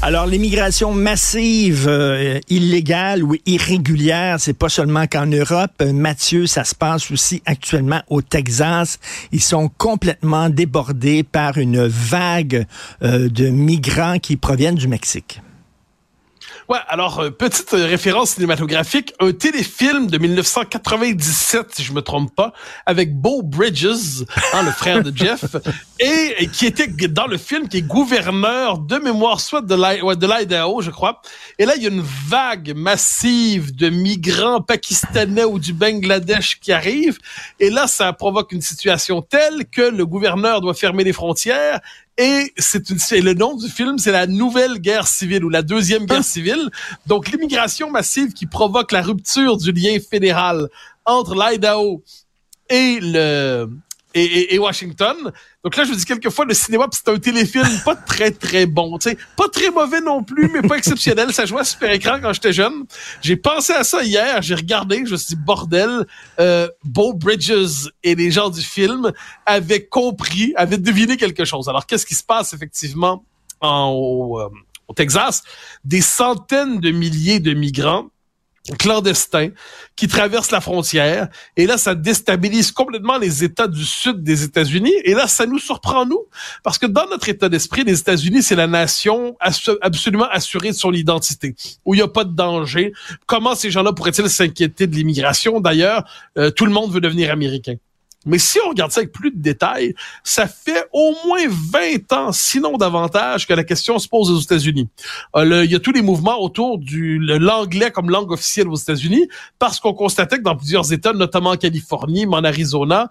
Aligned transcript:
Alors, 0.00 0.26
l'immigration 0.26 0.94
massive, 0.94 1.88
euh, 1.88 2.38
illégale 2.48 3.24
ou 3.24 3.34
irrégulière, 3.46 4.36
c'est 4.38 4.52
pas 4.52 4.68
seulement 4.68 5.08
qu'en 5.08 5.26
Europe. 5.26 5.72
Euh, 5.82 5.92
Mathieu, 5.92 6.46
ça 6.46 6.62
se 6.62 6.72
passe 6.72 7.10
aussi 7.10 7.42
actuellement 7.46 8.00
au 8.08 8.22
Texas. 8.22 9.00
Ils 9.32 9.42
sont 9.42 9.68
complètement 9.76 10.50
débordés 10.50 11.24
par 11.24 11.58
une 11.58 11.84
vague 11.84 12.64
euh, 13.02 13.28
de 13.28 13.48
migrants 13.48 14.20
qui 14.20 14.36
proviennent 14.36 14.76
du 14.76 14.86
Mexique. 14.86 15.40
Ouais, 16.68 16.76
alors 16.86 17.20
euh, 17.20 17.30
petite 17.30 17.70
référence 17.70 18.32
cinématographique, 18.32 19.14
un 19.20 19.32
téléfilm 19.32 20.06
de 20.06 20.18
1997, 20.18 21.74
si 21.74 21.82
je 21.82 21.94
me 21.94 22.02
trompe 22.02 22.34
pas, 22.34 22.52
avec 22.84 23.14
Beau 23.14 23.40
Bridges, 23.42 24.26
hein, 24.52 24.64
le 24.64 24.70
frère 24.70 25.02
de 25.02 25.10
Jeff, 25.16 25.56
et, 25.98 26.34
et, 26.40 26.46
qui 26.48 26.66
était 26.66 26.86
dans 27.08 27.26
le 27.26 27.38
film 27.38 27.68
qui 27.68 27.78
est 27.78 27.82
gouverneur 27.82 28.80
de 28.80 28.96
mémoire 28.96 29.40
soit 29.40 29.62
de 29.62 29.74
l'Idaho, 30.26 30.82
je 30.82 30.90
crois. 30.90 31.22
Et 31.58 31.64
là, 31.64 31.72
il 31.74 31.82
y 31.82 31.86
a 31.86 31.88
une 31.88 32.04
vague 32.28 32.74
massive 32.76 33.74
de 33.74 33.88
migrants 33.88 34.60
pakistanais 34.60 35.44
ou 35.44 35.58
du 35.58 35.72
Bangladesh 35.72 36.60
qui 36.60 36.72
arrivent, 36.72 37.18
et 37.60 37.70
là, 37.70 37.86
ça 37.86 38.12
provoque 38.12 38.52
une 38.52 38.60
situation 38.60 39.22
telle 39.22 39.64
que 39.72 39.80
le 39.80 40.04
gouverneur 40.04 40.60
doit 40.60 40.74
fermer 40.74 41.02
les 41.02 41.14
frontières 41.14 41.80
et 42.18 42.52
c'est 42.58 42.90
une, 42.90 42.98
le 43.22 43.32
nom 43.32 43.54
du 43.54 43.68
film, 43.68 43.96
c'est 43.96 44.10
la 44.10 44.26
nouvelle 44.26 44.80
guerre 44.80 45.06
civile 45.06 45.44
ou 45.44 45.48
la 45.48 45.62
deuxième 45.62 46.04
guerre 46.04 46.24
civile. 46.24 46.68
Donc, 47.06 47.30
l'immigration 47.30 47.90
massive 47.92 48.32
qui 48.32 48.46
provoque 48.46 48.90
la 48.90 49.02
rupture 49.02 49.56
du 49.56 49.70
lien 49.70 49.96
fédéral 50.00 50.68
entre 51.04 51.36
l'Idaho 51.36 52.02
et 52.68 52.98
le, 53.00 53.70
et, 54.14 54.54
et, 54.54 54.58
Washington. 54.58 55.16
Donc 55.62 55.76
là, 55.76 55.84
je 55.84 55.90
vous 55.90 55.96
dis 55.96 56.04
quelquefois, 56.04 56.44
le 56.44 56.54
cinéma, 56.54 56.86
c'est 56.90 57.08
un 57.08 57.18
téléfilm 57.18 57.66
pas 57.84 57.94
très, 57.94 58.30
très 58.30 58.66
bon. 58.66 58.98
sais, 59.00 59.16
Pas 59.36 59.48
très 59.48 59.70
mauvais 59.70 60.00
non 60.00 60.22
plus, 60.22 60.48
mais 60.48 60.66
pas 60.66 60.76
exceptionnel. 60.76 61.32
Ça 61.32 61.46
jouait 61.46 61.60
à 61.60 61.64
super 61.64 61.90
écran 61.90 62.18
quand 62.20 62.32
j'étais 62.32 62.52
jeune. 62.52 62.84
J'ai 63.20 63.36
pensé 63.36 63.72
à 63.72 63.84
ça 63.84 64.02
hier, 64.02 64.40
j'ai 64.42 64.54
regardé, 64.54 65.02
je 65.04 65.12
me 65.12 65.16
suis 65.16 65.34
dit, 65.34 65.42
bordel, 65.42 66.06
euh, 66.40 66.68
Bo 66.84 67.12
Bridges 67.12 67.90
et 68.02 68.14
les 68.14 68.30
gens 68.30 68.50
du 68.50 68.62
film 68.62 69.12
avaient 69.46 69.84
compris, 69.84 70.52
avaient 70.56 70.78
deviné 70.78 71.16
quelque 71.16 71.44
chose. 71.44 71.68
Alors, 71.68 71.86
qu'est-ce 71.86 72.06
qui 72.06 72.14
se 72.14 72.24
passe 72.24 72.54
effectivement 72.54 73.24
en, 73.60 73.92
euh, 74.38 74.48
au 74.88 74.94
Texas? 74.94 75.42
Des 75.84 76.00
centaines 76.00 76.80
de 76.80 76.90
milliers 76.90 77.40
de 77.40 77.52
migrants 77.52 78.08
clandestins 78.76 79.50
qui 79.96 80.08
traversent 80.08 80.50
la 80.50 80.60
frontière. 80.60 81.28
Et 81.56 81.66
là, 81.66 81.78
ça 81.78 81.94
déstabilise 81.94 82.72
complètement 82.72 83.18
les 83.18 83.44
États 83.44 83.68
du 83.68 83.84
sud 83.84 84.22
des 84.22 84.44
États-Unis. 84.44 84.94
Et 85.04 85.14
là, 85.14 85.26
ça 85.26 85.46
nous 85.46 85.58
surprend, 85.58 86.06
nous, 86.06 86.24
parce 86.62 86.78
que 86.78 86.86
dans 86.86 87.06
notre 87.08 87.28
état 87.28 87.48
d'esprit, 87.48 87.84
les 87.84 87.98
États-Unis, 87.98 88.42
c'est 88.42 88.56
la 88.56 88.66
nation 88.66 89.36
absolument 89.40 90.28
assurée 90.30 90.70
de 90.70 90.76
son 90.76 90.92
identité, 90.92 91.54
où 91.84 91.94
il 91.94 91.98
n'y 91.98 92.02
a 92.02 92.08
pas 92.08 92.24
de 92.24 92.34
danger. 92.34 92.92
Comment 93.26 93.54
ces 93.54 93.70
gens-là 93.70 93.92
pourraient-ils 93.92 94.28
s'inquiéter 94.28 94.86
de 94.86 94.94
l'immigration? 94.94 95.60
D'ailleurs, 95.60 96.04
euh, 96.36 96.50
tout 96.50 96.66
le 96.66 96.72
monde 96.72 96.92
veut 96.92 97.00
devenir 97.00 97.30
américain. 97.30 97.74
Mais 98.28 98.38
si 98.38 98.58
on 98.64 98.68
regarde 98.68 98.92
ça 98.92 99.00
avec 99.00 99.12
plus 99.12 99.30
de 99.30 99.40
détails, 99.40 99.94
ça 100.22 100.46
fait 100.46 100.86
au 100.92 101.14
moins 101.26 101.46
20 101.48 102.12
ans, 102.12 102.32
sinon 102.32 102.76
davantage, 102.76 103.46
que 103.46 103.54
la 103.54 103.64
question 103.64 103.98
se 103.98 104.06
pose 104.06 104.30
aux 104.30 104.38
États-Unis. 104.38 104.88
Euh, 105.34 105.64
il 105.64 105.70
y 105.70 105.74
a 105.74 105.80
tous 105.80 105.92
les 105.92 106.02
mouvements 106.02 106.40
autour 106.40 106.78
du 106.78 107.18
l'anglais 107.18 107.90
comme 107.90 108.10
langue 108.10 108.30
officielle 108.30 108.68
aux 108.68 108.76
États-Unis, 108.76 109.28
parce 109.58 109.80
qu'on 109.80 109.94
constatait 109.94 110.36
que 110.36 110.42
dans 110.42 110.56
plusieurs 110.56 110.92
États, 110.92 111.12
notamment 111.12 111.50
en 111.50 111.56
Californie, 111.56 112.26
mais 112.26 112.36
en 112.36 112.44
Arizona, 112.44 113.10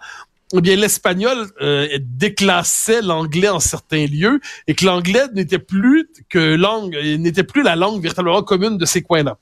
eh 0.54 0.62
bien 0.62 0.76
l'espagnol 0.76 1.48
euh, 1.62 1.88
déclassait 2.00 3.02
l'anglais 3.02 3.50
en 3.50 3.60
certains 3.60 4.06
lieux 4.06 4.40
et 4.68 4.76
que 4.76 4.86
l'anglais 4.86 5.26
n'était 5.34 5.60
plus 5.60 6.10
que 6.30 6.56
langue 6.56 6.96
n'était 6.96 7.44
plus 7.44 7.64
la 7.64 7.76
langue 7.76 8.02
véritablement 8.02 8.44
commune 8.44 8.78
de 8.78 8.86
ces 8.86 9.02
coins-là. 9.02 9.38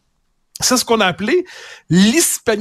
C'est 0.66 0.78
ce 0.78 0.86
qu'on 0.86 1.00
a 1.00 1.06
appelé 1.06 1.46
euh, 1.94 2.52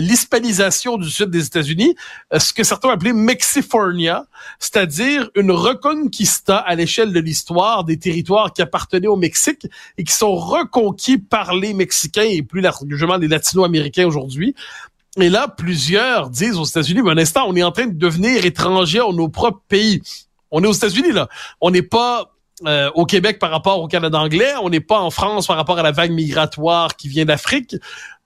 l'hispanisation 0.00 0.98
du 0.98 1.08
sud 1.08 1.30
des 1.30 1.46
États-Unis, 1.46 1.96
euh, 2.34 2.38
ce 2.38 2.52
que 2.52 2.62
certains 2.62 2.88
ont 2.88 2.92
appelé 2.92 3.14
Mexifornia, 3.14 4.26
c'est-à-dire 4.58 5.30
une 5.34 5.50
reconquista 5.50 6.58
à 6.58 6.74
l'échelle 6.74 7.14
de 7.14 7.20
l'histoire 7.20 7.84
des 7.84 7.98
territoires 7.98 8.52
qui 8.52 8.60
appartenaient 8.60 9.06
au 9.06 9.16
Mexique 9.16 9.66
et 9.96 10.04
qui 10.04 10.12
sont 10.12 10.34
reconquis 10.34 11.16
par 11.16 11.54
les 11.54 11.72
Mexicains 11.72 12.28
et 12.28 12.42
plus 12.42 12.60
largement 12.60 13.16
les 13.16 13.28
Latino-Américains 13.28 14.06
aujourd'hui. 14.06 14.54
Et 15.18 15.30
là, 15.30 15.48
plusieurs 15.48 16.28
disent 16.28 16.58
aux 16.58 16.64
États-Unis, 16.64 17.00
mais 17.02 17.12
un 17.12 17.18
instant, 17.18 17.46
on 17.48 17.56
est 17.56 17.62
en 17.62 17.72
train 17.72 17.86
de 17.86 17.96
devenir 17.96 18.44
étrangers 18.44 19.00
en 19.00 19.14
nos 19.14 19.30
propres 19.30 19.62
pays. 19.68 20.02
On 20.50 20.62
est 20.62 20.66
aux 20.66 20.72
États-Unis, 20.72 21.12
là. 21.12 21.30
On 21.62 21.70
n'est 21.70 21.80
pas 21.80 22.34
euh, 22.66 22.88
au 22.94 23.04
Québec 23.04 23.40
par 23.40 23.50
rapport 23.50 23.80
au 23.80 23.88
Canada 23.88 24.16
anglais, 24.18 24.52
on 24.62 24.70
n'est 24.70 24.80
pas 24.80 25.00
en 25.00 25.10
France 25.10 25.48
par 25.48 25.56
rapport 25.56 25.78
à 25.78 25.82
la 25.82 25.90
vague 25.90 26.12
migratoire 26.12 26.94
qui 26.94 27.08
vient 27.08 27.24
d'Afrique 27.24 27.74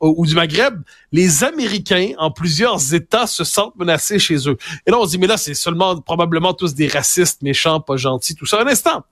ou, 0.00 0.26
du 0.26 0.34
Maghreb. 0.34 0.82
Les 1.12 1.44
Américains, 1.44 2.12
en 2.18 2.30
plusieurs 2.30 2.94
États, 2.94 3.26
se 3.26 3.42
sentent 3.42 3.76
menacés 3.76 4.18
chez 4.18 4.48
eux. 4.48 4.58
Et 4.86 4.90
là, 4.90 4.98
on 4.98 5.06
se 5.06 5.12
dit, 5.12 5.18
mais 5.18 5.26
là, 5.26 5.38
c'est 5.38 5.54
seulement 5.54 5.98
probablement 6.00 6.52
tous 6.52 6.74
des 6.74 6.88
racistes, 6.88 7.42
méchants, 7.42 7.80
pas 7.80 7.96
gentils, 7.96 8.34
tout 8.34 8.46
ça. 8.46 8.60
Un 8.60 8.66
instant. 8.66 9.02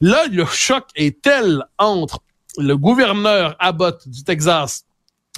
Là, 0.00 0.26
le 0.30 0.44
choc 0.46 0.84
est 0.94 1.20
tel 1.20 1.64
entre 1.78 2.20
le 2.56 2.76
gouverneur 2.76 3.56
Abbott 3.58 4.08
du 4.08 4.22
Texas 4.22 4.84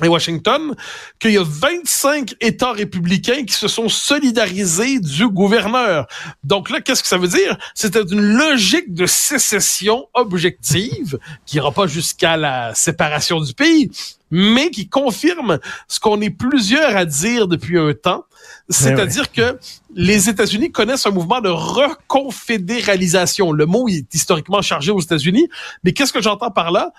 et 0.03 0.09
Washington, 0.09 0.75
qu'il 1.19 1.33
y 1.33 1.39
a 1.39 1.45
25 1.45 2.35
États 2.41 2.73
républicains 2.73 3.45
qui 3.45 3.53
se 3.53 3.69
sont 3.69 3.91
solidarisés 3.91 5.01
du 5.01 5.29
gouverneur. 5.29 6.07
Donc 6.45 6.71
là, 6.71 6.81
qu'est-ce 6.81 7.03
que 7.03 7.09
ça 7.09 7.19
veut 7.19 7.29
dire? 7.29 7.59
C'était 7.75 8.03
une 8.03 8.23
logique 8.23 8.95
de 8.95 9.05
sécession 9.05 10.07
objective 10.15 11.19
qui 11.45 11.57
n'ira 11.57 11.73
pas 11.73 11.87
jusqu'à 11.87 12.39
la 12.39 12.75
séparation 12.75 13.39
du 13.41 13.53
pays, 13.53 13.91
mais 14.31 14.71
qui 14.71 14.89
confirme 14.89 15.59
ce 15.89 16.01
qu'on 16.01 16.23
est 16.23 16.31
plusieurs 16.31 16.97
à 16.97 17.05
dire 17.05 17.47
depuis 17.47 17.79
un 17.79 17.93
temps, 17.93 18.25
c'est-à-dire 18.71 19.31
que 19.31 19.59
les 19.95 20.31
États-Unis 20.31 20.73
connaissent 20.73 21.05
un 21.05 21.11
mouvement 21.11 21.43
de 21.43 21.51
reconfédéralisation. 21.51 23.53
Le 23.53 23.67
mot 23.67 23.89
est 23.89 24.15
historiquement 24.15 24.63
chargé 24.63 24.91
aux 24.91 25.01
États-Unis, 25.01 25.51
mais 25.85 25.93
qu'est-ce 25.93 26.15
que 26.15 26.23
j'entends 26.23 26.51
par 26.51 26.71
là? 26.71 26.95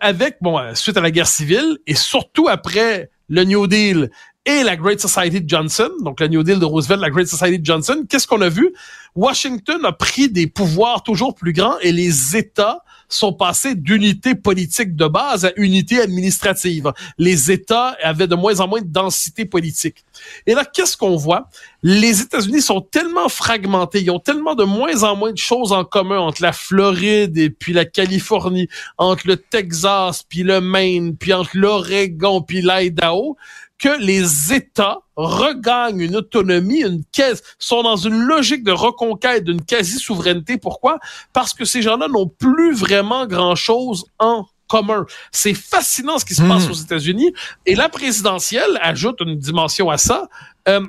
Avec, 0.00 0.36
bon, 0.40 0.58
euh, 0.58 0.74
suite 0.74 0.96
à 0.96 1.00
la 1.00 1.10
guerre 1.10 1.26
civile 1.26 1.78
et 1.86 1.94
surtout 1.94 2.48
après 2.48 3.10
le 3.28 3.44
New 3.44 3.66
Deal 3.66 4.10
et 4.46 4.62
la 4.62 4.76
Great 4.76 5.00
Society 5.00 5.42
de 5.42 5.48
Johnson, 5.48 5.90
donc 6.00 6.20
le 6.20 6.28
New 6.28 6.42
Deal 6.42 6.58
de 6.58 6.64
Roosevelt, 6.64 7.00
la 7.00 7.10
Great 7.10 7.26
Society 7.26 7.58
de 7.58 7.66
Johnson, 7.66 8.04
qu'est-ce 8.08 8.26
qu'on 8.26 8.40
a 8.40 8.48
vu? 8.48 8.72
Washington 9.14 9.84
a 9.84 9.92
pris 9.92 10.30
des 10.30 10.46
pouvoirs 10.46 11.02
toujours 11.02 11.34
plus 11.34 11.52
grands 11.52 11.78
et 11.80 11.92
les 11.92 12.36
États 12.36 12.82
sont 13.08 13.32
passés 13.32 13.74
d'unité 13.74 14.34
politique 14.36 14.94
de 14.94 15.06
base 15.06 15.44
à 15.44 15.50
unité 15.56 16.00
administrative. 16.00 16.92
Les 17.18 17.50
États 17.50 17.96
avaient 18.02 18.28
de 18.28 18.36
moins 18.36 18.60
en 18.60 18.68
moins 18.68 18.80
de 18.80 18.86
densité 18.86 19.44
politique. 19.44 20.04
Et 20.46 20.54
là, 20.54 20.64
qu'est-ce 20.64 20.96
qu'on 20.96 21.16
voit? 21.16 21.48
Les 21.82 22.20
États-Unis 22.20 22.62
sont 22.62 22.80
tellement 22.80 23.28
fragmentés, 23.28 24.00
ils 24.00 24.10
ont 24.10 24.20
tellement 24.20 24.54
de 24.54 24.64
moins 24.64 25.02
en 25.02 25.16
moins 25.16 25.32
de 25.32 25.38
choses 25.38 25.72
en 25.72 25.84
commun 25.84 26.20
entre 26.20 26.40
la 26.42 26.52
Floride 26.52 27.36
et 27.36 27.50
puis 27.50 27.72
la 27.72 27.84
Californie, 27.84 28.68
entre 28.96 29.26
le 29.26 29.36
Texas 29.36 30.22
puis 30.22 30.44
le 30.44 30.60
Maine, 30.60 31.16
puis 31.16 31.32
entre 31.32 31.50
l'Oregon 31.54 32.42
puis 32.42 32.62
l'Idaho, 32.62 33.36
que 33.80 33.98
les 33.98 34.52
États 34.52 34.98
regagnent 35.16 36.00
une 36.00 36.16
autonomie, 36.16 36.82
une 36.82 37.02
caisse, 37.12 37.42
sont 37.58 37.82
dans 37.82 37.96
une 37.96 38.20
logique 38.20 38.62
de 38.62 38.72
reconquête 38.72 39.44
d'une 39.44 39.64
quasi-souveraineté. 39.64 40.58
Pourquoi? 40.58 40.98
Parce 41.32 41.54
que 41.54 41.64
ces 41.64 41.80
gens-là 41.80 42.06
n'ont 42.08 42.28
plus 42.28 42.74
vraiment 42.74 43.26
grand-chose 43.26 44.04
en 44.18 44.46
commun. 44.68 45.06
C'est 45.32 45.54
fascinant 45.54 46.18
ce 46.18 46.26
qui 46.26 46.34
se 46.34 46.42
passe 46.42 46.68
hmm. 46.68 46.70
aux 46.70 46.74
États-Unis. 46.74 47.32
Et 47.64 47.74
la 47.74 47.88
présidentielle 47.88 48.78
ajoute 48.82 49.20
une 49.20 49.36
dimension 49.36 49.88
à 49.88 49.96
ça. 49.96 50.28
Euh, 50.68 50.86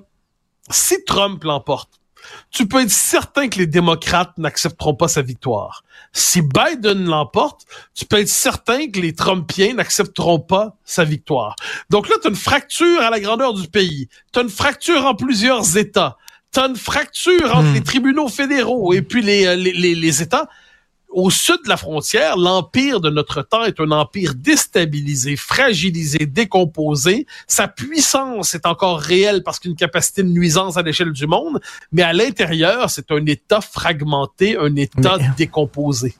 si 0.69 1.03
Trump 1.05 1.43
l'emporte, 1.45 2.00
tu 2.49 2.67
peux 2.67 2.81
être 2.81 2.91
certain 2.91 3.47
que 3.47 3.57
les 3.57 3.67
démocrates 3.67 4.37
n'accepteront 4.37 4.95
pas 4.95 5.07
sa 5.07 5.21
victoire. 5.21 5.83
Si 6.13 6.41
Biden 6.41 7.05
l'emporte, 7.05 7.65
tu 7.93 8.05
peux 8.05 8.19
être 8.19 8.29
certain 8.29 8.89
que 8.89 8.99
les 8.99 9.13
Trumpiens 9.13 9.73
n'accepteront 9.75 10.39
pas 10.39 10.75
sa 10.83 11.03
victoire. 11.03 11.55
Donc 11.89 12.09
là, 12.09 12.15
tu 12.21 12.27
as 12.27 12.29
une 12.29 12.35
fracture 12.35 13.01
à 13.01 13.09
la 13.09 13.19
grandeur 13.19 13.53
du 13.53 13.67
pays. 13.67 14.09
Tu 14.33 14.39
as 14.39 14.43
une 14.43 14.49
fracture 14.49 15.05
en 15.05 15.15
plusieurs 15.15 15.77
États. 15.77 16.17
Tu 16.53 16.59
as 16.59 16.65
une 16.65 16.75
fracture 16.75 17.55
entre 17.55 17.69
hmm. 17.69 17.73
les 17.75 17.83
tribunaux 17.83 18.27
fédéraux 18.27 18.93
et 18.93 19.01
puis 19.01 19.21
les, 19.21 19.45
euh, 19.45 19.55
les, 19.55 19.71
les, 19.71 19.95
les 19.95 20.21
États 20.21 20.49
au 21.11 21.29
sud 21.29 21.57
de 21.63 21.69
la 21.69 21.77
frontière, 21.77 22.37
l'empire 22.37 23.01
de 23.01 23.09
notre 23.09 23.41
temps 23.41 23.63
est 23.63 23.79
un 23.79 23.91
empire 23.91 24.33
déstabilisé, 24.35 25.35
fragilisé, 25.35 26.19
décomposé. 26.25 27.25
Sa 27.47 27.67
puissance 27.67 28.55
est 28.55 28.65
encore 28.65 28.99
réelle 28.99 29.43
parce 29.43 29.59
qu'une 29.59 29.75
capacité 29.75 30.23
de 30.23 30.29
nuisance 30.29 30.77
à 30.77 30.81
l'échelle 30.81 31.11
du 31.11 31.27
monde, 31.27 31.59
mais 31.91 32.01
à 32.01 32.13
l'intérieur, 32.13 32.89
c'est 32.89 33.11
un 33.11 33.25
État 33.25 33.61
fragmenté, 33.61 34.57
un 34.57 34.75
État 34.75 35.17
décomposé. 35.37 36.15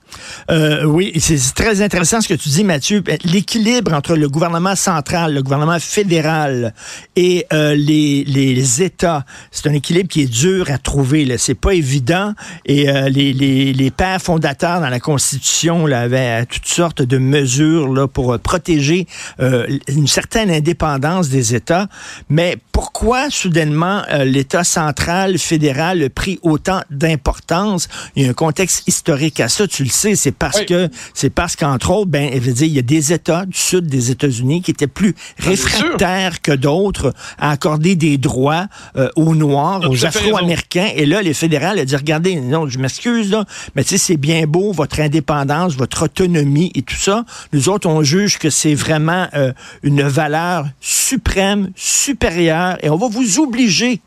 Euh, 0.50 0.84
oui, 0.84 1.12
c'est 1.18 1.54
très 1.54 1.80
intéressant 1.80 2.20
ce 2.20 2.28
que 2.28 2.34
tu 2.34 2.48
dis, 2.50 2.64
Mathieu. 2.64 3.02
L'équilibre 3.24 3.92
entre 3.94 4.14
le 4.14 4.28
gouvernement 4.28 4.76
central, 4.76 5.34
le 5.34 5.42
gouvernement 5.42 5.78
fédéral 5.78 6.74
et 7.16 7.46
euh, 7.52 7.74
les, 7.74 8.24
les 8.24 8.82
États, 8.82 9.24
c'est 9.50 9.68
un 9.68 9.72
équilibre 9.72 10.08
qui 10.08 10.22
est 10.22 10.32
dur 10.32 10.70
à 10.70 10.78
trouver. 10.78 11.38
C'est 11.38 11.54
pas 11.54 11.74
évident. 11.74 12.34
Et 12.66 12.90
euh, 12.90 13.08
les, 13.08 13.32
les, 13.32 13.72
les 13.72 13.90
pères 13.90 14.20
fondateurs 14.20 14.81
dans 14.82 14.88
la 14.88 15.00
Constitution 15.00 15.86
là, 15.86 16.00
avait 16.00 16.44
toutes 16.46 16.66
sortes 16.66 17.02
de 17.02 17.18
mesures 17.18 17.92
là, 17.92 18.08
pour 18.08 18.34
euh, 18.34 18.38
protéger 18.38 19.06
euh, 19.40 19.66
une 19.88 20.06
certaine 20.06 20.50
indépendance 20.50 21.28
des 21.28 21.54
États. 21.54 21.88
Mais 22.28 22.56
pourquoi 22.72 23.30
soudainement 23.30 24.02
euh, 24.10 24.24
l'État 24.24 24.64
central 24.64 25.38
fédéral 25.38 26.02
a 26.02 26.10
pris 26.10 26.38
autant 26.42 26.80
d'importance? 26.90 27.88
Il 28.16 28.24
y 28.24 28.26
a 28.26 28.30
un 28.30 28.34
contexte 28.34 28.88
historique 28.88 29.40
à 29.40 29.48
ça, 29.48 29.68
tu 29.68 29.84
le 29.84 29.90
sais. 29.90 30.16
C'est 30.16 30.32
parce 30.32 30.60
oui. 30.60 30.66
que 30.66 30.88
c'est 31.14 31.30
parce 31.30 31.54
qu'entre 31.54 31.90
autres, 31.90 32.10
ben, 32.10 32.30
je 32.34 32.40
veux 32.40 32.52
dire, 32.52 32.66
il 32.66 32.74
y 32.74 32.78
a 32.78 32.82
des 32.82 33.12
États 33.12 33.46
du 33.46 33.58
sud 33.58 33.86
des 33.86 34.10
États-Unis 34.10 34.62
qui 34.62 34.72
étaient 34.72 34.86
plus 34.86 35.14
ah, 35.38 35.48
réfractaires 35.48 36.40
que 36.42 36.52
d'autres 36.52 37.14
à 37.38 37.50
accorder 37.50 37.94
des 37.94 38.18
droits 38.18 38.66
euh, 38.96 39.08
aux 39.16 39.34
Noirs, 39.34 39.88
aux 39.88 40.04
Afro-Américains. 40.04 40.90
Et 40.96 41.06
là, 41.06 41.22
les 41.22 41.34
fédérales 41.34 41.78
ont 41.78 41.84
dit 41.84 41.96
regardez, 41.96 42.36
non, 42.36 42.68
je 42.68 42.78
m'excuse 42.78 43.30
là, 43.30 43.44
mais 43.76 43.84
tu 43.84 43.90
sais, 43.90 43.98
c'est 43.98 44.16
bien 44.16 44.46
beau 44.46 44.71
votre 44.72 45.00
indépendance, 45.00 45.76
votre 45.76 46.04
autonomie 46.04 46.72
et 46.74 46.82
tout 46.82 46.96
ça. 46.96 47.24
Nous 47.52 47.68
autres, 47.68 47.88
on 47.88 48.02
juge 48.02 48.38
que 48.38 48.50
c'est 48.50 48.74
vraiment 48.74 49.28
euh, 49.34 49.52
une 49.82 50.02
valeur 50.02 50.66
suprême, 50.80 51.70
supérieure, 51.76 52.78
et 52.82 52.90
on 52.90 52.96
va 52.96 53.08
vous 53.08 53.38
obliger 53.38 54.00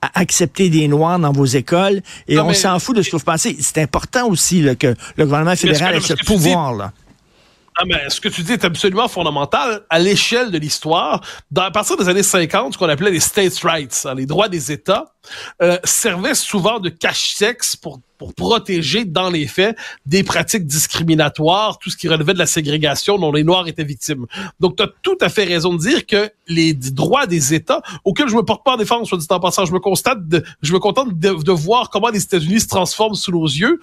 à 0.00 0.20
accepter 0.20 0.68
des 0.68 0.88
Noirs 0.88 1.18
dans 1.18 1.32
vos 1.32 1.44
écoles, 1.44 2.02
et 2.26 2.36
non, 2.36 2.48
on 2.48 2.52
s'en 2.52 2.78
fout 2.80 2.96
de 2.96 3.02
ce 3.02 3.10
que 3.10 3.16
vous 3.16 3.24
pensez. 3.24 3.56
C'est 3.60 3.78
important 3.78 4.28
aussi 4.28 4.60
là, 4.60 4.74
que 4.74 4.94
le 5.16 5.24
gouvernement 5.24 5.54
fédéral 5.54 5.94
ait 5.94 6.00
ce 6.00 6.14
pouvoir-là. 6.14 6.92
Ah, 7.78 7.84
mais 7.86 8.10
ce 8.10 8.20
que 8.20 8.28
tu 8.28 8.42
dis 8.42 8.52
est 8.52 8.64
absolument 8.64 9.08
fondamental 9.08 9.82
à 9.88 9.98
l'échelle 9.98 10.50
de 10.50 10.58
l'histoire. 10.58 11.22
À 11.56 11.70
partir 11.70 11.96
des 11.96 12.08
années 12.08 12.22
50, 12.22 12.74
ce 12.74 12.78
qu'on 12.78 12.88
appelait 12.88 13.10
les 13.10 13.20
states' 13.20 13.60
rights, 13.62 14.02
hein, 14.04 14.14
les 14.14 14.26
droits 14.26 14.48
des 14.48 14.72
États, 14.72 15.14
euh, 15.62 15.78
servaient 15.82 16.34
souvent 16.34 16.80
de 16.80 16.90
cache-sexe 16.90 17.76
pour, 17.76 18.00
pour 18.18 18.34
protéger, 18.34 19.06
dans 19.06 19.30
les 19.30 19.46
faits, 19.46 19.74
des 20.04 20.22
pratiques 20.22 20.66
discriminatoires, 20.66 21.78
tout 21.78 21.88
ce 21.88 21.96
qui 21.96 22.08
relevait 22.08 22.34
de 22.34 22.38
la 22.38 22.46
ségrégation 22.46 23.18
dont 23.18 23.32
les 23.32 23.42
Noirs 23.42 23.66
étaient 23.68 23.84
victimes. 23.84 24.26
Donc, 24.60 24.76
tu 24.76 24.82
as 24.82 24.90
tout 25.02 25.18
à 25.22 25.30
fait 25.30 25.44
raison 25.44 25.72
de 25.72 25.78
dire 25.78 26.04
que 26.04 26.30
les 26.48 26.74
droits 26.74 27.26
des 27.26 27.54
États, 27.54 27.80
auxquels 28.04 28.28
je 28.28 28.36
me 28.36 28.42
porte 28.42 28.64
pas 28.64 28.74
en 28.74 28.76
défense, 28.76 29.08
soit 29.08 29.16
dit 29.16 29.26
en 29.30 29.40
passant, 29.40 29.64
je 29.64 29.72
me 29.72 29.80
constate, 29.80 30.28
de, 30.28 30.44
je 30.60 30.74
me 30.74 30.78
contente 30.78 31.18
de, 31.18 31.42
de 31.42 31.52
voir 31.52 31.88
comment 31.88 32.10
les 32.10 32.22
États-Unis 32.22 32.60
se 32.60 32.68
transforment 32.68 33.14
sous 33.14 33.32
nos 33.32 33.46
yeux, 33.46 33.80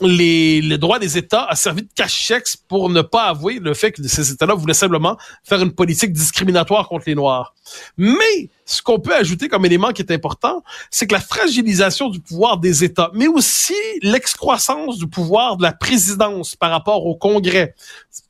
les, 0.00 0.60
les 0.60 0.78
droits 0.78 0.98
des 0.98 1.18
États 1.18 1.44
a 1.44 1.56
servi 1.56 1.82
de 1.82 1.88
cache-sexe 1.94 2.56
pour 2.56 2.90
ne 2.90 3.02
pas 3.02 3.24
avouer 3.24 3.58
le 3.58 3.74
fait 3.74 3.92
que 3.92 4.06
ces 4.06 4.30
États-là 4.32 4.54
voulaient 4.54 4.74
simplement 4.74 5.16
faire 5.44 5.60
une 5.60 5.72
politique 5.72 6.12
discriminatoire 6.12 6.88
contre 6.88 7.04
les 7.06 7.14
Noirs. 7.14 7.54
Mais 7.96 8.50
ce 8.64 8.82
qu'on 8.82 8.98
peut 8.98 9.14
ajouter 9.14 9.48
comme 9.48 9.64
élément 9.64 9.90
qui 9.90 10.02
est 10.02 10.12
important, 10.12 10.62
c'est 10.90 11.06
que 11.06 11.14
la 11.14 11.20
fragilisation 11.20 12.08
du 12.08 12.20
pouvoir 12.20 12.58
des 12.58 12.84
États, 12.84 13.10
mais 13.14 13.26
aussi 13.26 13.74
l'excroissance 14.02 14.98
du 14.98 15.06
pouvoir 15.06 15.56
de 15.56 15.62
la 15.62 15.72
présidence 15.72 16.56
par 16.56 16.70
rapport 16.70 17.06
au 17.06 17.16
Congrès, 17.16 17.74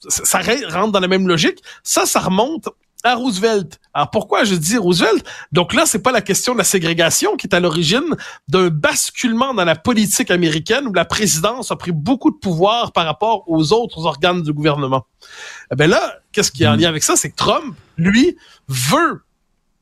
ça 0.08 0.40
rentre 0.68 0.92
dans 0.92 1.00
la 1.00 1.08
même 1.08 1.28
logique. 1.28 1.62
Ça, 1.82 2.06
ça 2.06 2.20
remonte 2.20 2.68
à 3.04 3.14
Roosevelt. 3.14 3.78
Alors 3.94 4.10
pourquoi 4.10 4.44
je 4.44 4.54
dis 4.54 4.76
Roosevelt? 4.76 5.24
Donc 5.52 5.72
là, 5.74 5.84
c'est 5.86 6.02
pas 6.02 6.12
la 6.12 6.20
question 6.20 6.52
de 6.52 6.58
la 6.58 6.64
ségrégation 6.64 7.36
qui 7.36 7.46
est 7.46 7.54
à 7.54 7.60
l'origine 7.60 8.16
d'un 8.48 8.68
basculement 8.68 9.54
dans 9.54 9.64
la 9.64 9.76
politique 9.76 10.30
américaine 10.30 10.86
où 10.86 10.92
la 10.92 11.04
présidence 11.04 11.70
a 11.70 11.76
pris 11.76 11.92
beaucoup 11.92 12.30
de 12.30 12.36
pouvoir 12.36 12.92
par 12.92 13.04
rapport 13.04 13.44
aux 13.48 13.72
autres 13.72 14.04
organes 14.04 14.42
du 14.42 14.52
gouvernement. 14.52 15.06
Eh 15.72 15.76
ben 15.76 15.88
là, 15.88 16.18
qu'est-ce 16.32 16.52
qui 16.52 16.64
est 16.64 16.68
en 16.68 16.76
lien 16.76 16.88
avec 16.88 17.02
ça? 17.02 17.16
C'est 17.16 17.30
que 17.30 17.36
Trump, 17.36 17.74
lui, 17.96 18.36
veut 18.68 19.22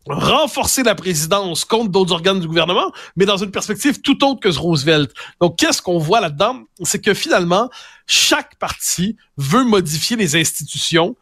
renforcer 0.07 0.83
la 0.83 0.95
présidence 0.95 1.67
contre 1.67 1.91
d'autres 1.91 2.13
organes 2.13 2.41
du 2.41 2.49
gouvernement, 2.49 2.91
mais 3.17 3.27
dans 3.27 3.37
une 3.37 3.51
perspective 3.51 4.01
tout 4.01 4.25
autre 4.25 4.41
que 4.41 4.49
Roosevelt. 4.49 5.13
Donc, 5.41 5.59
qu'est-ce 5.59 5.83
qu'on 5.83 5.99
voit 5.99 6.21
là-dedans? 6.21 6.63
C'est 6.83 7.01
que 7.01 7.13
finalement, 7.13 7.69
chaque 8.07 8.57
parti 8.57 9.17
veut 9.37 9.65
modifier 9.65 10.17
les 10.17 10.37
institutions 10.37 11.15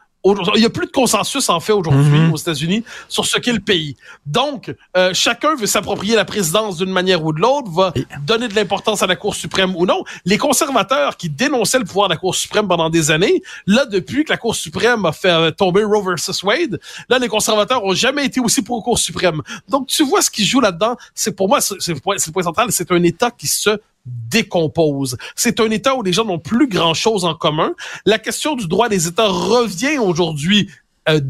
il 0.55 0.61
n'y 0.61 0.67
a 0.67 0.70
plus 0.70 0.87
de 0.87 0.93
consensus 0.93 1.49
en 1.49 1.61
fait 1.61 1.73
aujourd'hui 1.73 2.19
mm 2.19 2.28
-hmm. 2.28 2.32
aux 2.32 2.37
États-Unis 2.37 2.82
sur 3.08 3.25
ce 3.26 3.37
qu'est 3.38 3.52
le 3.52 3.61
pays. 3.73 3.96
Donc, 4.25 4.75
euh, 4.96 5.11
chacun 5.12 5.55
veut 5.61 5.67
s'approprier 5.67 6.14
la 6.17 6.25
présidence 6.25 6.76
d'une 6.81 6.94
manière 7.00 7.25
ou 7.25 7.32
de 7.32 7.40
l'autre, 7.40 7.70
va 7.70 7.93
donner 8.31 8.49
de 8.49 8.55
l'importance 8.55 9.02
à 9.02 9.06
la 9.06 9.17
Cour 9.17 9.34
suprême 9.34 9.73
ou 9.76 9.84
non. 9.93 10.00
Les 10.25 10.38
conservateurs 10.38 11.17
qui 11.17 11.28
dénonçaient 11.28 11.78
le 11.78 11.84
pouvoir 11.84 12.08
de 12.08 12.14
la 12.14 12.19
Cour 12.19 12.34
suprême 12.34 12.67
pendant 12.73 12.90
des 12.90 13.11
années, 13.11 13.43
là, 13.67 13.82
depuis 13.96 14.25
que 14.25 14.31
la 14.31 14.37
Cour 14.37 14.55
suprême 14.55 15.05
a 15.05 15.12
fait 15.12 15.31
euh, 15.31 15.50
tomber 15.62 15.84
Roe 15.84 16.02
versus 16.11 16.43
Wade, 16.43 16.75
là, 17.11 17.19
les 17.19 17.28
conservateurs 17.28 17.81
ont 17.84 17.94
jamais 17.94 18.25
été 18.31 18.38
aussi 18.40 18.61
pour 18.62 18.76
la 18.78 18.82
Cour 18.82 18.99
suprême. 18.99 19.40
Donc, 19.69 19.82
tu 19.88 20.02
vois 20.11 20.23
ce 20.26 20.31
qui 20.31 20.44
joue 20.44 20.61
là-dedans. 20.61 20.94
C'est 21.14 21.34
pour 21.38 21.49
moi, 21.49 21.61
c'est 21.61 21.94
le 21.94 22.00
point 22.00 22.43
central. 22.50 22.67
C'est 22.70 22.90
un 22.90 23.02
État 23.02 23.31
qui 23.31 23.46
se 23.46 23.70
décompose. 24.06 25.16
C'est 25.34 25.60
un 25.60 25.70
État 25.70 25.94
où 25.94 26.02
les 26.02 26.12
gens 26.12 26.24
n'ont 26.24 26.38
plus 26.38 26.68
grand-chose 26.68 27.24
en 27.24 27.34
commun. 27.34 27.74
La 28.04 28.18
question 28.18 28.54
du 28.54 28.66
droit 28.66 28.88
des 28.88 29.06
États 29.08 29.28
revient 29.28 29.98
aujourd'hui 29.98 30.70
euh, 31.08 31.20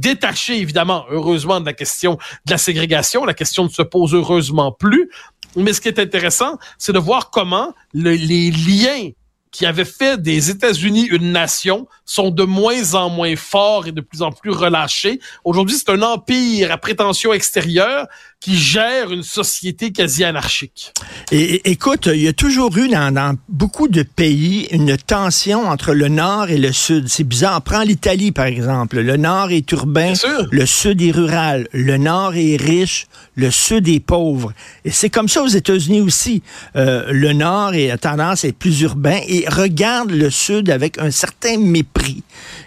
évidemment, 0.48 1.04
heureusement, 1.10 1.60
de 1.60 1.66
la 1.66 1.74
question 1.74 2.18
de 2.46 2.50
la 2.50 2.58
ségrégation. 2.58 3.24
La 3.24 3.34
question 3.34 3.64
ne 3.64 3.68
se 3.68 3.82
pose 3.82 4.14
heureusement 4.14 4.72
plus. 4.72 5.10
Mais 5.54 5.72
ce 5.72 5.80
qui 5.80 5.88
est 5.88 5.98
intéressant, 5.98 6.58
c'est 6.78 6.92
de 6.92 6.98
voir 6.98 7.30
comment 7.30 7.74
le, 7.92 8.12
les 8.12 8.50
liens 8.50 9.10
qui 9.56 9.64
avaient 9.64 9.86
fait 9.86 10.20
des 10.20 10.50
États-Unis 10.50 11.06
une 11.10 11.32
nation 11.32 11.88
sont 12.04 12.30
de 12.30 12.42
moins 12.42 12.92
en 12.92 13.08
moins 13.08 13.36
forts 13.36 13.86
et 13.86 13.92
de 13.92 14.02
plus 14.02 14.20
en 14.20 14.30
plus 14.30 14.50
relâchés. 14.50 15.18
Aujourd'hui, 15.44 15.76
c'est 15.78 15.90
un 15.90 16.02
empire 16.02 16.70
à 16.70 16.76
prétention 16.76 17.32
extérieure 17.32 18.06
qui 18.38 18.56
gère 18.56 19.10
une 19.10 19.22
société 19.22 19.92
quasi 19.92 20.22
anarchique. 20.24 20.92
Et, 21.32 21.68
écoute, 21.70 22.06
il 22.12 22.20
y 22.20 22.28
a 22.28 22.34
toujours 22.34 22.76
eu 22.76 22.88
dans, 22.88 23.12
dans, 23.12 23.34
beaucoup 23.48 23.88
de 23.88 24.02
pays 24.02 24.68
une 24.70 24.96
tension 24.96 25.66
entre 25.66 25.94
le 25.94 26.08
nord 26.08 26.50
et 26.50 26.58
le 26.58 26.70
sud. 26.70 27.08
C'est 27.08 27.24
bizarre. 27.24 27.62
Prends 27.62 27.82
l'Italie, 27.82 28.32
par 28.32 28.44
exemple. 28.44 29.00
Le 29.00 29.16
nord 29.16 29.50
est 29.50 29.72
urbain, 29.72 30.12
le 30.50 30.66
sud 30.66 31.00
est 31.00 31.10
rural. 31.10 31.66
Le 31.72 31.96
nord 31.96 32.34
est 32.36 32.56
riche, 32.56 33.06
le 33.36 33.50
sud 33.50 33.88
est 33.88 34.00
pauvre. 34.00 34.52
Et 34.84 34.90
c'est 34.90 35.10
comme 35.10 35.28
ça 35.28 35.42
aux 35.42 35.48
États-Unis 35.48 36.02
aussi. 36.02 36.42
Euh, 36.76 37.06
le 37.10 37.32
nord 37.32 37.72
a 37.72 37.98
tendance 37.98 38.44
à 38.44 38.48
être 38.48 38.58
plus 38.58 38.82
urbain 38.82 39.18
et 39.26 39.45
regarde 39.48 40.10
le 40.10 40.30
sud 40.30 40.70
avec 40.70 40.98
un 40.98 41.10
certain 41.10 41.58
mépris. 41.58 42.22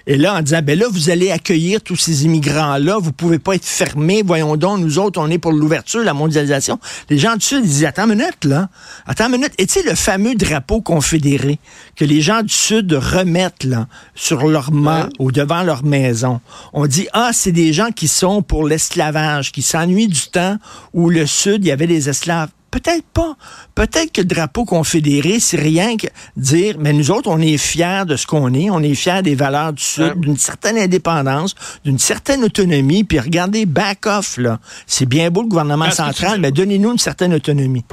Et 0.08 0.18
là, 0.18 0.36
en 0.36 0.42
disant, 0.42 0.62
ben 0.64 0.78
là, 0.78 0.88
vous 0.90 1.10
allez 1.10 1.32
accueillir 1.32 1.82
tous 1.82 1.96
ces 1.96 2.26
immigrants-là, 2.26 2.98
vous 3.00 3.12
pouvez 3.12 3.40
pas 3.40 3.56
être 3.56 3.66
fermés, 3.66 4.24
voyons 4.26 4.56
donc, 4.58 4.80
nous 4.80 5.00
autres, 5.00 5.20
on 5.22 5.30
est 5.30 5.38
pour 5.38 5.52
l'ouverture, 5.52 6.04
la 6.04 6.14
mondialisation. 6.14 6.80
Les 7.10 7.18
gens 7.18 7.36
du 7.36 7.46
Sud, 7.46 7.62
ils 7.64 7.70
disent, 7.70 7.86
attends 7.86 8.10
une 8.10 8.18
minute, 8.18 8.46
là, 8.46 8.70
attends 9.06 9.26
une 9.26 9.34
minute. 9.34 9.54
Et 9.58 9.68
tu 9.68 9.74
sais, 9.74 9.84
le 9.88 9.96
fameux 9.96 10.36
drapeau 10.36 10.82
confédéré 10.82 11.60
que 11.96 12.06
les 12.06 12.22
gens 12.22 12.42
du 12.42 12.54
Sud 12.54 12.92
remettent, 12.94 13.64
là, 13.64 13.88
sur 14.16 14.48
leur 14.48 14.72
ouais. 14.72 15.04
ou 15.20 15.32
devant 15.32 15.64
leur 15.64 15.84
maison. 15.84 16.42
On 16.74 16.88
dit, 16.88 17.08
ah, 17.14 17.32
c'est 17.34 17.52
des 17.52 17.74
gens 17.74 17.92
qui 17.92 18.08
sont 18.08 18.42
pour 18.42 18.68
l'esclavage, 18.68 19.52
qui 19.52 19.62
s'ennuient 19.62 20.08
du 20.08 20.28
temps 20.28 20.58
où 20.94 21.10
le 21.10 21.26
Sud, 21.26 21.64
il 21.64 21.68
y 21.68 21.72
avait 21.72 21.88
des 21.88 22.10
esclaves. 22.10 22.50
Peut-être 22.72 23.06
pas. 23.14 23.36
Peut-être 23.76 24.12
que 24.12 24.22
le 24.22 24.28
drapeau 24.28 24.66
confédéré, 24.66 25.40
c'est 25.40 25.58
rien 25.58 25.98
que 25.98 26.08
dire, 26.38 26.76
mais 26.80 26.94
nous 26.94 27.12
autres, 27.12 27.30
on 27.30 27.40
est 27.40 27.58
fiers 27.58 28.04
de 28.06 28.16
ce 28.16 28.28
qu'on 28.28 28.54
est, 28.54 28.70
on 28.70 28.80
est 28.80 28.94
fiers 28.94 29.22
des 29.24 29.36
valeurs 29.36 29.74
du 29.74 29.84
Sud, 29.84 30.04
ouais. 30.04 30.16
d'une 30.16 30.38
certaine 30.38 30.78
indépendance, 30.78 31.56
d'une 31.84 32.00
certaine 32.00 32.44
autonomie, 32.44 33.04
puis 33.04 33.20
regardez, 33.20 33.66
back 33.66 34.06
off, 34.06 34.38
là. 34.38 34.60
C'est 34.86 35.08
bien 35.08 35.30
beau 35.32 35.42
le 35.42 35.48
gouvernement 35.48 35.92
central, 35.92 36.40
mais 36.40 36.52
donnez-nous 36.52 36.92
une 36.92 37.00
certaine 37.00 37.34
autonomie. 37.34 37.86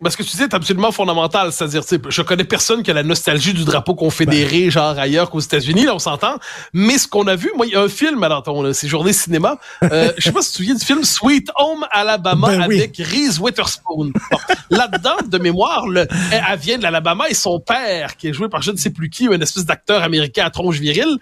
Parce 0.00 0.14
que 0.14 0.22
tu 0.22 0.36
dis 0.36 0.42
est 0.44 0.54
absolument 0.54 0.92
fondamental, 0.92 1.50
c'est-à-dire, 1.50 1.82
je 2.08 2.22
connais 2.22 2.44
personne 2.44 2.84
qui 2.84 2.90
a 2.92 2.94
la 2.94 3.02
nostalgie 3.02 3.52
du 3.52 3.64
drapeau 3.64 3.96
confédéré, 3.96 4.62
ben. 4.62 4.70
genre 4.70 4.96
ailleurs 4.96 5.28
qu'aux 5.28 5.40
États-Unis, 5.40 5.86
là, 5.86 5.94
on 5.94 5.98
s'entend. 5.98 6.38
Mais 6.72 6.98
ce 6.98 7.08
qu'on 7.08 7.26
a 7.26 7.34
vu, 7.34 7.50
moi, 7.56 7.66
il 7.66 7.72
y 7.72 7.76
a 7.76 7.82
un 7.82 7.88
film, 7.88 8.22
alors, 8.22 8.44
ton, 8.44 8.72
c'est 8.72 8.86
journée 8.86 9.12
cinéma. 9.12 9.58
Euh, 9.82 10.12
je 10.18 10.22
sais 10.22 10.32
pas 10.32 10.42
si 10.42 10.50
tu 10.50 10.52
te 10.52 10.58
souviens 10.58 10.74
du 10.76 10.84
film 10.84 11.02
Sweet 11.02 11.50
Home 11.56 11.84
Alabama 11.90 12.46
ben 12.46 12.62
avec 12.62 12.94
oui. 12.96 13.04
Reese 13.04 13.40
Witherspoon. 13.40 14.12
Bon, 14.30 14.38
Là-dedans, 14.70 15.16
de 15.26 15.38
mémoire, 15.38 15.88
le, 15.88 16.06
elle 16.30 16.58
vient 16.58 16.78
de 16.78 16.84
l'Alabama 16.84 17.28
et 17.28 17.34
son 17.34 17.58
père, 17.58 18.16
qui 18.16 18.28
est 18.28 18.32
joué 18.32 18.48
par 18.48 18.62
je 18.62 18.70
ne 18.70 18.76
sais 18.76 18.90
plus 18.90 19.10
qui, 19.10 19.24
une 19.26 19.42
espèce 19.42 19.64
d'acteur 19.64 20.04
américain 20.04 20.44
à 20.44 20.50
tronche 20.50 20.78
virile, 20.78 21.18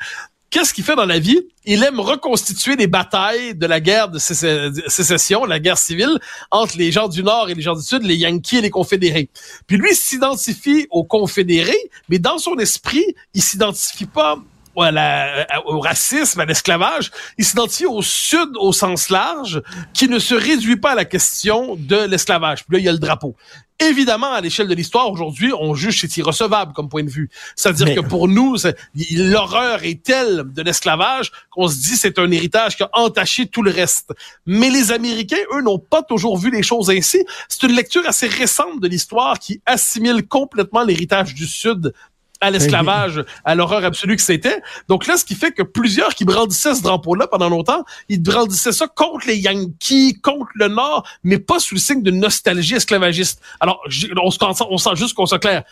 Qu'est-ce 0.51 0.73
qu'il 0.73 0.85
fait 0.85 0.95
dans 0.95 1.05
la 1.07 1.19
vie? 1.19 1.41
Il 1.65 1.83
aime 1.83 1.99
reconstituer 1.99 2.77
les 2.77 2.87
batailles 2.87 3.55
de 3.55 3.67
la 3.67 3.81
guerre 3.81 4.09
de 4.09 4.19
sécession, 4.19 5.45
la 5.45 5.59
guerre 5.59 5.77
civile, 5.77 6.19
entre 6.51 6.79
les 6.79 6.93
gens 6.93 7.09
du 7.09 7.23
Nord 7.23 7.51
et 7.51 7.55
les 7.55 7.63
gens 7.63 7.75
du 7.75 7.83
Sud, 7.83 8.05
les 8.05 8.17
Yankees 8.17 8.59
et 8.59 8.61
les 8.61 8.71
Confédérés. 8.71 9.29
Puis 9.67 9.77
lui 9.77 9.95
s'identifie 9.95 10.87
aux 10.91 11.05
Confédérés, 11.05 11.91
mais 12.09 12.19
dans 12.19 12.39
son 12.39 12.57
esprit, 12.57 13.05
il 13.35 13.43
s'identifie 13.43 14.07
pas 14.07 14.39
au 14.77 15.81
racisme, 15.81 16.41
à 16.41 16.45
l'esclavage, 16.45 17.11
il 17.39 17.45
s'identifie 17.45 17.87
au 17.87 18.03
Sud 18.03 18.51
au 18.59 18.73
sens 18.73 19.09
large, 19.11 19.63
qui 19.95 20.09
ne 20.09 20.19
se 20.19 20.35
réduit 20.35 20.77
pas 20.77 20.93
à 20.93 20.95
la 20.95 21.05
question 21.05 21.77
de 21.77 21.97
l'esclavage. 21.97 22.65
Puis 22.65 22.77
là, 22.77 22.79
il 22.81 22.85
y 22.85 22.89
a 22.89 22.93
le 22.93 22.99
drapeau. 22.99 23.35
Évidemment, 23.79 24.33
à 24.33 24.41
l'échelle 24.41 24.69
de 24.69 24.75
l'histoire, 24.75 25.11
aujourd'hui, 25.11 25.53
on 25.53 25.75
juge 25.75 26.01
c'est 26.01 26.17
irrecevable 26.17 26.73
comme 26.73 26.89
point 26.89 27.05
de 27.05 27.11
vue. 27.11 27.29
C'est-à-dire 27.57 27.95
que 27.95 28.01
pour 28.01 28.27
nous, 28.27 28.57
l'horreur 29.11 29.85
est 29.85 30.03
telle 30.03 30.45
de 30.47 30.63
l'esclavage 30.63 31.31
qu'on 31.51 31.69
se 31.69 31.77
dit 31.77 31.97
c'est 31.97 32.19
un 32.19 32.31
héritage 32.31 32.77
qui 32.77 32.85
a 32.85 32.91
entaché 32.95 33.47
tout 33.47 33.63
le 33.63 33.71
reste. 33.71 34.15
Mais 34.47 34.71
les 34.71 34.93
Américains, 34.93 35.37
eux, 35.53 35.61
n'ont 35.61 35.79
pas 35.79 36.03
toujours 36.03 36.39
vu 36.39 36.51
les 36.51 36.63
choses 36.63 36.89
ainsi. 36.89 37.23
C'est 37.49 37.65
une 37.65 37.77
lecture 37.77 38.07
assez 38.07 38.29
récente 38.29 38.81
de 38.81 38.89
l'histoire 38.89 39.39
qui 39.39 39.61
assimile 39.67 40.27
complètement 40.27 40.83
l'héritage 40.83 41.35
du 41.35 41.47
Sud 41.47 41.93
à 42.41 42.51
l'esclavage, 42.51 43.25
à 43.45 43.55
l'horreur 43.55 43.85
absolue 43.85 44.17
que 44.17 44.23
c'était. 44.23 44.61
Donc 44.89 45.07
là, 45.07 45.17
ce 45.17 45.25
qui 45.25 45.35
fait 45.35 45.53
que 45.53 45.63
plusieurs 45.63 46.15
qui 46.15 46.25
brandissaient 46.25 46.75
ce 46.75 46.83
drapeau-là 46.83 47.27
pendant 47.27 47.49
longtemps, 47.49 47.85
ils 48.09 48.23
brandissaient 48.23 48.73
ça 48.73 48.89
contre 48.89 49.27
les 49.27 49.37
Yankees, 49.37 50.19
contre 50.23 50.51
le 50.55 50.69
Nord, 50.69 51.07
mais 51.25 51.39
pas 51.39 51.59
sous 51.59 51.75
le 51.75 51.81
signe 51.81 52.03
de 52.03 52.11
nostalgie 52.11 52.75
esclavagiste. 52.75 53.41
Alors, 53.61 53.81
on, 54.23 54.31
se, 54.31 54.39
on 54.69 54.79
sent 54.79 54.91
juste 54.97 55.15
qu'on 55.15 55.27
soit 55.27 55.39
clair. 55.39 55.65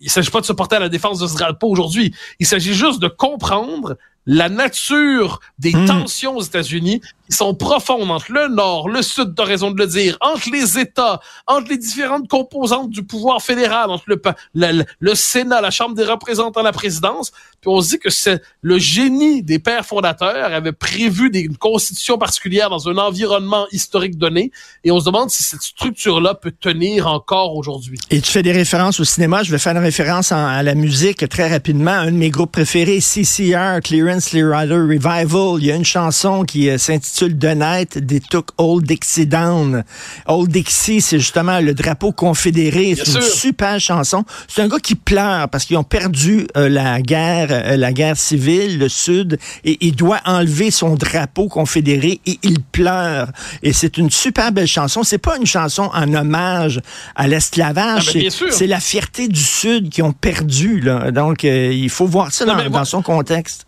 Il 0.00 0.10
s'agit 0.10 0.30
pas 0.30 0.40
de 0.40 0.46
se 0.46 0.52
porter 0.52 0.76
à 0.76 0.80
la 0.80 0.88
défense 0.88 1.20
de 1.20 1.26
ce 1.26 1.34
drapeau 1.34 1.68
aujourd'hui. 1.68 2.14
Il 2.40 2.46
s'agit 2.46 2.74
juste 2.74 3.00
de 3.00 3.08
comprendre 3.08 3.96
la 4.26 4.48
nature 4.48 5.40
des 5.58 5.72
hmm. 5.72 5.86
tensions 5.86 6.36
aux 6.36 6.42
États-Unis 6.42 7.00
qui 7.32 7.38
sont 7.38 7.54
profondes 7.54 8.10
entre 8.10 8.30
le 8.30 8.48
Nord, 8.48 8.90
le 8.90 9.00
Sud, 9.00 9.34
t'as 9.34 9.44
raison 9.44 9.70
de 9.70 9.78
le 9.78 9.86
dire, 9.86 10.18
entre 10.20 10.50
les 10.52 10.78
États, 10.78 11.18
entre 11.46 11.70
les 11.70 11.78
différentes 11.78 12.28
composantes 12.28 12.90
du 12.90 13.02
pouvoir 13.02 13.40
fédéral, 13.40 13.88
entre 13.88 14.04
le, 14.06 14.20
le, 14.54 14.84
le 15.00 15.14
Sénat, 15.14 15.62
la 15.62 15.70
Chambre 15.70 15.94
des 15.94 16.04
représentants, 16.04 16.62
la 16.62 16.72
présidence. 16.72 17.32
Puis 17.62 17.70
on 17.70 17.80
se 17.80 17.90
dit 17.90 17.98
que 17.98 18.10
c'est 18.10 18.42
le 18.60 18.78
génie 18.78 19.42
des 19.42 19.58
pères 19.58 19.86
fondateurs 19.86 20.52
avait 20.52 20.72
prévu 20.72 21.30
des, 21.30 21.40
une 21.40 21.56
constitution 21.56 22.18
particulière 22.18 22.68
dans 22.68 22.88
un 22.88 22.98
environnement 22.98 23.66
historique 23.72 24.18
donné. 24.18 24.50
Et 24.84 24.90
on 24.90 25.00
se 25.00 25.06
demande 25.06 25.30
si 25.30 25.42
cette 25.42 25.62
structure-là 25.62 26.34
peut 26.34 26.52
tenir 26.52 27.06
encore 27.06 27.56
aujourd'hui. 27.56 27.98
Et 28.10 28.20
tu 28.20 28.30
fais 28.30 28.42
des 28.42 28.52
références 28.52 29.00
au 29.00 29.04
cinéma. 29.04 29.42
Je 29.42 29.52
vais 29.52 29.58
faire 29.58 29.72
une 29.72 29.82
référence 29.82 30.32
à 30.32 30.62
la 30.62 30.74
musique 30.74 31.26
très 31.30 31.48
rapidement. 31.48 31.92
Un 31.92 32.12
de 32.12 32.16
mes 32.16 32.30
groupes 32.30 32.52
préférés, 32.52 33.00
CCR, 33.00 33.80
Clearance 33.82 34.32
Rider 34.32 34.74
Revival. 34.74 35.58
Il 35.58 35.64
y 35.64 35.72
a 35.72 35.76
une 35.76 35.84
chanson 35.84 36.44
qui 36.44 36.68
euh, 36.68 36.76
s'intitule 36.76 37.21
The 37.28 37.56
Night 37.56 38.06
They 38.06 38.20
Took 38.20 38.50
Old 38.58 38.84
Dixie 38.86 39.26
Down. 39.26 39.84
Old 40.26 40.50
Dixie, 40.50 41.00
c'est 41.00 41.18
justement 41.18 41.60
le 41.60 41.74
drapeau 41.74 42.12
confédéré. 42.12 42.94
C'est 42.96 43.14
une 43.14 43.22
super 43.22 43.80
chanson. 43.80 44.24
C'est 44.48 44.62
un 44.62 44.68
gars 44.68 44.78
qui 44.78 44.94
pleure 44.94 45.48
parce 45.48 45.64
qu'ils 45.64 45.76
ont 45.76 45.84
perdu 45.84 46.46
euh, 46.56 46.68
la 46.68 47.00
guerre, 47.00 47.48
euh, 47.50 47.76
la 47.76 47.92
guerre 47.92 48.16
civile, 48.16 48.78
le 48.78 48.88
Sud, 48.88 49.38
et 49.64 49.78
il 49.80 49.94
doit 49.94 50.20
enlever 50.24 50.70
son 50.70 50.94
drapeau 50.94 51.48
confédéré 51.48 52.20
et 52.26 52.38
il 52.42 52.60
pleure. 52.60 53.28
Et 53.62 53.72
c'est 53.72 53.98
une 53.98 54.10
super 54.10 54.52
belle 54.52 54.66
chanson. 54.66 55.02
C'est 55.02 55.18
pas 55.18 55.36
une 55.36 55.46
chanson 55.46 55.90
en 55.92 56.12
hommage 56.14 56.80
à 57.14 57.28
l'esclavage. 57.28 58.10
Ah, 58.14 58.46
c'est 58.50 58.66
la 58.66 58.80
fierté 58.80 59.28
du 59.28 59.42
Sud 59.42 59.90
qui 59.90 60.02
ont 60.02 60.12
perdu. 60.12 60.80
Là. 60.80 61.10
Donc, 61.10 61.44
il 61.44 61.90
faut 61.90 62.06
voir 62.06 62.32
ça 62.32 62.44
dans, 62.44 62.70
dans 62.70 62.84
son 62.84 63.02
contexte. 63.02 63.66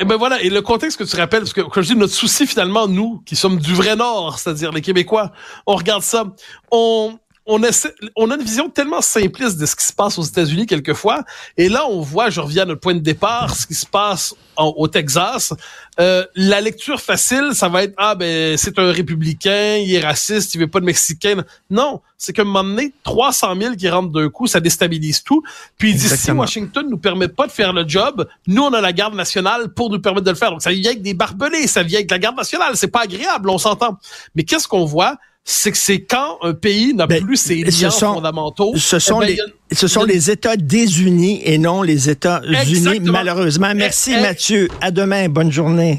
Et 0.00 0.06
ben 0.06 0.16
voilà, 0.16 0.40
et 0.40 0.48
le 0.48 0.62
contexte 0.62 0.98
que 0.98 1.04
tu 1.04 1.14
rappelles, 1.16 1.40
parce 1.40 1.52
que 1.52 1.60
comme 1.60 1.82
je 1.82 1.92
dis, 1.92 1.96
notre 1.96 2.14
souci 2.14 2.46
finalement, 2.46 2.88
nous, 2.88 3.22
qui 3.26 3.36
sommes 3.36 3.58
du 3.58 3.74
vrai 3.74 3.96
Nord, 3.96 4.38
c'est-à-dire 4.38 4.72
les 4.72 4.80
Québécois, 4.80 5.30
on 5.66 5.74
regarde 5.74 6.02
ça, 6.02 6.24
on, 6.70 7.18
on, 7.46 7.62
essaie, 7.62 7.94
on 8.16 8.30
a 8.30 8.36
une 8.36 8.42
vision 8.42 8.68
tellement 8.68 9.00
simpliste 9.00 9.58
de 9.58 9.66
ce 9.66 9.74
qui 9.74 9.84
se 9.84 9.92
passe 9.92 10.18
aux 10.18 10.22
États-Unis 10.22 10.66
quelquefois. 10.66 11.24
Et 11.56 11.68
là, 11.68 11.86
on 11.88 12.00
voit, 12.00 12.30
je 12.30 12.40
reviens 12.40 12.62
à 12.62 12.66
notre 12.66 12.80
point 12.80 12.94
de 12.94 13.00
départ, 13.00 13.56
ce 13.56 13.66
qui 13.66 13.74
se 13.74 13.86
passe 13.86 14.34
au 14.56 14.88
Texas. 14.88 15.54
Euh, 15.98 16.24
la 16.34 16.60
lecture 16.60 17.00
facile, 17.00 17.50
ça 17.54 17.68
va 17.68 17.82
être 17.84 17.94
ah 17.96 18.14
ben 18.14 18.56
c'est 18.56 18.78
un 18.78 18.92
républicain, 18.92 19.76
il 19.76 19.92
est 19.94 20.00
raciste, 20.00 20.54
il 20.54 20.58
veut 20.58 20.66
pas 20.66 20.80
de 20.80 20.84
mexicain. 20.84 21.42
Non, 21.70 22.02
c'est 22.18 22.32
qu'à 22.32 22.42
un 22.42 22.44
moment 22.44 22.62
donné, 22.62 22.92
300 23.04 23.54
000 23.58 23.74
qui 23.76 23.88
rentrent 23.88 24.10
d'un 24.10 24.28
coup, 24.28 24.46
ça 24.46 24.60
déstabilise 24.60 25.22
tout. 25.22 25.42
Puis 25.78 25.90
il 25.90 25.96
dit 25.96 26.08
si 26.08 26.30
Washington 26.30 26.86
nous 26.88 26.98
permet 26.98 27.28
pas 27.28 27.46
de 27.46 27.52
faire 27.52 27.72
le 27.72 27.88
job, 27.88 28.26
nous 28.46 28.62
on 28.62 28.72
a 28.72 28.80
la 28.80 28.92
garde 28.92 29.14
nationale 29.14 29.68
pour 29.72 29.90
nous 29.90 30.00
permettre 30.00 30.26
de 30.26 30.30
le 30.30 30.36
faire. 30.36 30.50
Donc 30.50 30.62
ça 30.62 30.70
vient 30.70 30.90
avec 30.90 31.02
des 31.02 31.14
barbelés, 31.14 31.66
ça 31.66 31.82
vient 31.82 31.98
avec 31.98 32.10
la 32.10 32.18
garde 32.18 32.36
nationale. 32.36 32.76
C'est 32.76 32.88
pas 32.88 33.02
agréable, 33.02 33.48
on 33.48 33.58
s'entend. 33.58 33.98
Mais 34.34 34.44
qu'est-ce 34.44 34.68
qu'on 34.68 34.84
voit? 34.84 35.16
C'est 35.44 35.72
que 35.72 35.78
c'est 35.78 36.00
quand 36.02 36.38
un 36.42 36.54
pays 36.54 36.94
n'a 36.94 37.06
ben, 37.06 37.24
plus 37.24 37.36
ses 37.36 37.62
liens 37.62 37.90
fondamentaux. 37.90 38.72
Ce 38.76 38.98
sont, 38.98 39.20
eh 39.22 39.36
ben, 39.36 39.36
les, 39.70 39.76
ce 39.76 39.88
sont 39.88 40.04
les 40.04 40.30
États 40.30 40.56
désunis 40.56 41.40
et 41.44 41.58
non 41.58 41.82
les 41.82 42.10
États 42.10 42.40
unis, 42.44 43.00
malheureusement. 43.00 43.72
Merci 43.74 44.12
eh, 44.12 44.18
eh. 44.18 44.22
Mathieu. 44.22 44.68
À 44.80 44.90
demain. 44.90 45.28
Bonne 45.28 45.50
journée. 45.50 45.98